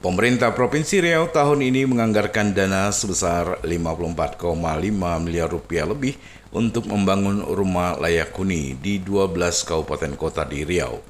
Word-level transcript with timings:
Pemerintah 0.00 0.56
Provinsi 0.56 1.04
Riau 1.04 1.28
tahun 1.28 1.60
ini 1.60 1.84
menganggarkan 1.84 2.56
dana 2.56 2.88
sebesar 2.88 3.60
54,5 3.60 4.40
miliar 5.20 5.52
rupiah 5.52 5.84
lebih 5.84 6.16
untuk 6.56 6.88
membangun 6.88 7.44
rumah 7.44 8.00
layak 8.00 8.32
huni 8.32 8.80
di 8.80 8.96
12 8.96 9.36
kabupaten 9.60 10.16
kota 10.16 10.48
di 10.48 10.64
Riau. 10.64 11.04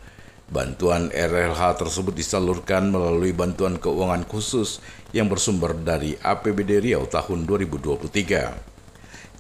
Bantuan 0.51 1.07
RLH 1.15 1.79
tersebut 1.79 2.19
disalurkan 2.19 2.91
melalui 2.91 3.31
bantuan 3.31 3.79
keuangan 3.79 4.27
khusus 4.27 4.83
yang 5.15 5.31
bersumber 5.31 5.71
dari 5.71 6.19
APBD 6.19 6.83
Riau 6.83 7.07
tahun 7.07 7.47
2023. 7.47 8.80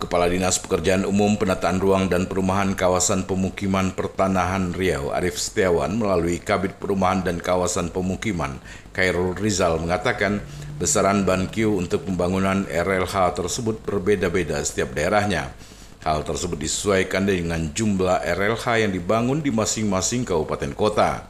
Kepala 0.01 0.33
Dinas 0.33 0.57
Pekerjaan 0.57 1.05
Umum 1.05 1.37
Penataan 1.37 1.77
Ruang 1.77 2.09
dan 2.09 2.25
Perumahan 2.25 2.73
Kawasan 2.73 3.29
Pemukiman 3.29 3.93
Pertanahan 3.93 4.73
Riau 4.73 5.13
Arif 5.13 5.37
Setiawan 5.37 5.93
melalui 5.93 6.41
Kabit 6.41 6.81
Perumahan 6.81 7.21
dan 7.21 7.37
Kawasan 7.37 7.93
Pemukiman 7.93 8.57
Khairul 8.97 9.37
Rizal 9.37 9.79
mengatakan 9.79 10.43
besaran 10.81 11.29
bankiu 11.29 11.77
untuk 11.77 12.09
pembangunan 12.09 12.65
RLH 12.65 13.37
tersebut 13.37 13.85
berbeda-beda 13.85 14.65
setiap 14.65 14.97
daerahnya. 14.97 15.53
Hal 16.01 16.25
tersebut 16.25 16.57
disesuaikan 16.57 17.29
dengan 17.29 17.77
jumlah 17.77 18.25
RLH 18.25 18.89
yang 18.89 18.93
dibangun 18.97 19.45
di 19.45 19.53
masing-masing 19.53 20.25
kabupaten 20.25 20.73
kota. 20.73 21.29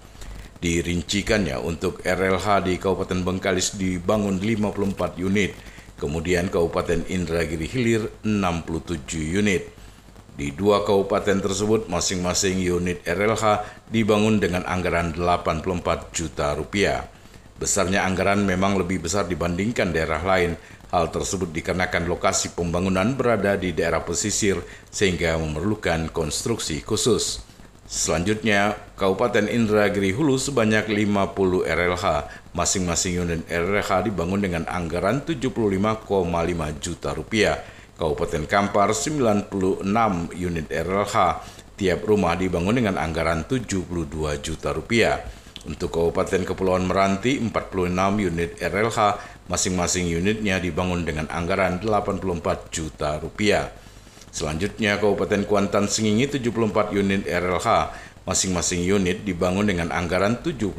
Dirincikannya 0.62 1.58
untuk 1.58 2.04
RLH 2.06 2.68
di 2.68 2.78
Kabupaten 2.78 3.24
Bengkalis 3.24 3.74
dibangun 3.74 4.38
54 4.38 5.16
unit, 5.18 5.56
Kemudian 6.00 6.48
Kabupaten 6.48 7.04
Indragiri 7.12 7.68
Hilir 7.68 8.08
67 8.24 9.20
unit. 9.20 9.68
Di 10.32 10.48
dua 10.56 10.80
kabupaten 10.88 11.44
tersebut 11.44 11.92
masing-masing 11.92 12.56
unit 12.64 13.04
RLH 13.04 13.60
dibangun 13.92 14.40
dengan 14.40 14.64
anggaran 14.64 15.12
84 15.12 16.16
juta 16.16 16.56
rupiah. 16.56 17.04
Besarnya 17.60 18.08
anggaran 18.08 18.48
memang 18.48 18.80
lebih 18.80 19.04
besar 19.04 19.28
dibandingkan 19.28 19.92
daerah 19.92 20.24
lain. 20.24 20.56
Hal 20.88 21.12
tersebut 21.12 21.52
dikarenakan 21.52 22.08
lokasi 22.08 22.56
pembangunan 22.56 23.12
berada 23.12 23.60
di 23.60 23.76
daerah 23.76 24.00
pesisir 24.00 24.56
sehingga 24.88 25.36
memerlukan 25.36 26.08
konstruksi 26.08 26.80
khusus. 26.80 27.49
Selanjutnya, 27.90 28.78
Kabupaten 28.94 29.50
Indragiri 29.50 30.14
Hulu 30.14 30.38
sebanyak 30.38 30.86
50 30.86 31.66
RLH. 31.66 32.06
Masing-masing 32.54 33.18
unit 33.18 33.42
RLH 33.50 34.06
dibangun 34.06 34.38
dengan 34.38 34.62
anggaran 34.70 35.26
75,5 35.26 36.06
juta 36.78 37.10
rupiah. 37.10 37.58
Kabupaten 37.98 38.46
Kampar 38.46 38.94
96 38.94 39.50
unit 40.38 40.70
RLH. 40.70 41.16
Tiap 41.74 42.06
rumah 42.06 42.38
dibangun 42.38 42.78
dengan 42.78 42.94
anggaran 42.94 43.42
72 43.50 43.82
juta 44.38 44.70
rupiah. 44.70 45.26
Untuk 45.66 45.90
Kabupaten 45.90 46.46
Kepulauan 46.46 46.86
Meranti 46.86 47.42
46 47.42 47.50
unit 48.22 48.54
RLH, 48.62 49.00
masing-masing 49.50 50.06
unitnya 50.14 50.62
dibangun 50.62 51.02
dengan 51.02 51.26
anggaran 51.26 51.82
84 51.82 52.70
juta 52.70 53.18
rupiah. 53.18 53.89
Selanjutnya 54.30 54.96
Kabupaten 55.02 55.42
Kuantan 55.42 55.90
Sengingi 55.90 56.30
74 56.30 56.94
unit 56.94 57.26
RLH, 57.26 57.68
masing-masing 58.22 58.86
unit 58.86 59.26
dibangun 59.26 59.66
dengan 59.66 59.90
anggaran 59.90 60.38
75 60.38 60.70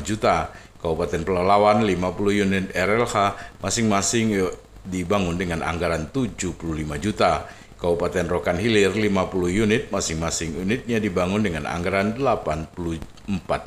juta. 0.00 0.54
Kabupaten 0.80 1.26
Pelalawan 1.26 1.84
50 1.84 2.44
unit 2.46 2.64
RLH, 2.72 3.16
masing-masing 3.60 4.48
dibangun 4.86 5.36
dengan 5.36 5.60
anggaran 5.66 6.08
75 6.08 6.56
juta. 6.96 7.50
Kabupaten 7.80 8.28
Rokan 8.28 8.60
Hilir 8.60 8.92
50 8.92 9.10
unit, 9.48 9.88
masing-masing 9.88 10.56
unitnya 10.56 11.00
dibangun 11.00 11.40
dengan 11.44 11.64
anggaran 11.66 12.12
84 12.16 12.96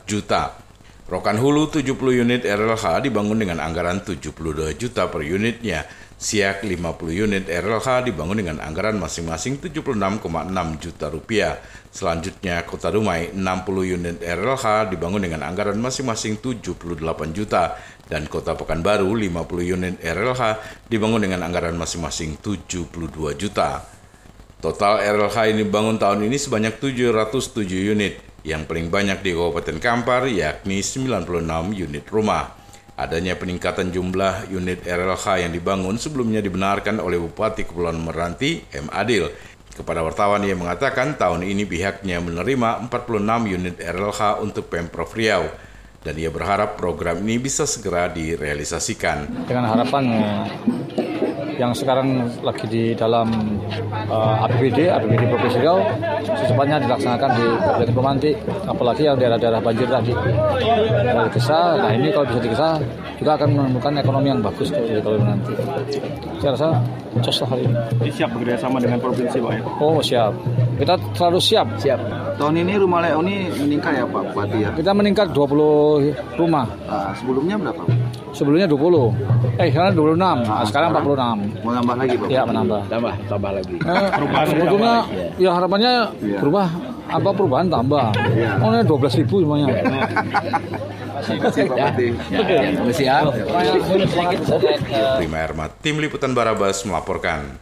juta. 0.09 0.57
Rokan 1.03 1.35
Hulu 1.35 1.67
70 1.67 1.99
unit 2.15 2.47
RLH 2.47 3.03
dibangun 3.03 3.35
dengan 3.35 3.59
anggaran 3.59 3.99
72 3.99 4.71
juta 4.79 5.11
per 5.11 5.19
unitnya. 5.19 5.83
Siak 6.15 6.63
50 6.63 6.79
unit 7.27 7.43
RLH 7.51 8.07
dibangun 8.07 8.39
dengan 8.39 8.63
anggaran 8.63 8.95
masing-masing 8.95 9.59
76,6 9.59 10.23
juta 10.79 11.11
rupiah. 11.11 11.59
Selanjutnya 11.91 12.63
Kota 12.63 12.87
Dumai 12.87 13.35
60 13.35 13.95
unit 13.99 14.17
RLH 14.23 14.95
dibangun 14.95 15.27
dengan 15.27 15.43
anggaran 15.43 15.75
masing-masing 15.75 16.39
78 16.39 16.79
juta 17.35 17.75
dan 18.07 18.23
Kota 18.31 18.55
Pekanbaru 18.55 19.11
50 19.11 19.75
unit 19.75 19.99
RLH 19.99 20.43
dibangun 20.87 21.27
dengan 21.27 21.43
anggaran 21.43 21.75
masing-masing 21.75 22.39
72 22.39 22.87
juta. 23.35 23.83
Total 24.63 25.03
RLH 25.03 25.51
ini 25.51 25.67
dibangun 25.67 25.99
tahun 25.99 26.31
ini 26.31 26.39
sebanyak 26.39 26.79
707 26.79 27.91
unit 27.91 28.32
yang 28.43 28.67
paling 28.67 28.91
banyak 28.91 29.23
di 29.23 29.31
Kabupaten 29.31 29.79
Kampar 29.79 30.27
yakni 30.27 30.83
96 30.83 31.23
unit 31.71 32.05
rumah. 32.11 32.59
Adanya 32.93 33.33
peningkatan 33.33 33.89
jumlah 33.89 34.53
unit 34.53 34.85
RLH 34.85 35.47
yang 35.47 35.51
dibangun 35.55 35.97
sebelumnya 35.97 36.45
dibenarkan 36.45 37.01
oleh 37.01 37.17
Bupati 37.17 37.65
Kepulauan 37.65 37.97
Meranti 37.97 38.61
M. 38.75 38.85
Adil. 38.93 39.33
Kepada 39.73 40.05
wartawan 40.05 40.45
ia 40.45 40.53
mengatakan 40.53 41.17
tahun 41.17 41.41
ini 41.41 41.65
pihaknya 41.65 42.21
menerima 42.21 42.85
46 42.93 43.49
unit 43.49 43.75
RLH 43.81 44.45
untuk 44.45 44.69
Pemprov 44.69 45.09
Riau 45.17 45.49
dan 46.03 46.19
ia 46.19 46.27
berharap 46.27 46.75
program 46.75 47.23
ini 47.23 47.39
bisa 47.39 47.63
segera 47.63 48.11
direalisasikan. 48.11 49.47
Dengan 49.47 49.71
harapan 49.71 50.03
yang 51.57 51.71
sekarang 51.73 52.29
lagi 52.41 52.65
di 52.69 52.83
dalam 52.97 53.29
uh, 54.09 54.45
APBD, 54.45 54.89
APBD 54.89 55.21
Provinsi 55.29 55.59
Riau, 55.61 55.79
secepatnya 56.25 56.81
dilaksanakan 56.81 57.29
di 57.37 57.45
Kabupaten 57.45 57.93
Pemanti, 57.93 58.31
apalagi 58.65 59.01
yang 59.05 59.17
daerah-daerah 59.19 59.61
banjir 59.61 59.87
tadi. 59.89 60.13
Kalau 60.13 61.29
nah 61.77 61.91
ini 61.93 62.09
kalau 62.09 62.25
bisa 62.29 62.39
dikesa 62.41 62.69
juga 63.23 63.39
akan 63.39 63.49
menemukan 63.55 63.93
ekonomi 64.03 64.27
yang 64.27 64.43
bagus 64.43 64.67
kalau 64.75 65.15
nanti. 65.23 65.55
Saya 66.43 66.51
rasa 66.59 66.67
cocok 67.15 67.35
lah 67.39 67.47
hari 67.55 67.61
ini. 67.63 67.75
Ini 68.03 68.11
siap 68.11 68.29
bekerja 68.35 68.55
sama 68.59 68.77
dengan 68.83 68.99
provinsi 68.99 69.39
Pak 69.39 69.51
ya? 69.55 69.61
Oh 69.79 70.03
siap, 70.03 70.35
kita 70.75 70.93
selalu 71.15 71.39
siap. 71.39 71.67
Siap. 71.79 71.99
Tahun 72.35 72.55
ini 72.59 72.75
rumah 72.75 72.99
Leoni 72.99 73.47
meningkat 73.55 73.95
ya 73.95 74.03
Pak 74.03 74.21
Bupati 74.35 74.57
ya? 74.59 74.69
Kita 74.75 74.91
meningkat 74.91 75.31
20 75.31 76.11
rumah. 76.35 76.67
Nah, 76.83 77.15
sebelumnya 77.15 77.55
berapa? 77.55 77.81
Sebelumnya 78.35 78.67
20. 78.67 79.15
Eh, 79.55 79.71
sekarang 79.71 79.95
26. 79.95 80.19
Nah, 80.19 80.35
nah, 80.43 80.65
sekarang 80.67 80.89
46. 80.91 81.37
Mau 81.63 81.71
nambah 81.71 81.95
lagi, 81.95 82.15
Pak? 82.19 82.27
Iya, 82.27 82.41
menambah. 82.43 82.81
Tambah, 82.91 83.13
tambah 83.31 83.51
lagi. 83.55 83.75
Eh, 83.79 84.09
sebetulnya 84.51 84.95
ya 85.39 85.49
harapannya 85.55 85.91
ya. 86.19 86.39
berubah 86.43 86.67
apa 87.13 87.29
perubahan 87.29 87.69
tambah. 87.69 88.09
Ya. 88.33 88.57
Oh, 88.57 88.73
ini 88.73 88.81
12 88.81 89.19
ribu 89.21 89.35
semuanya. 89.45 89.67
Prima 95.21 95.37
Erma, 95.39 95.65
Tim 95.79 96.01
Liputan 96.01 96.33
Barabas 96.33 96.81
melaporkan. 96.83 97.61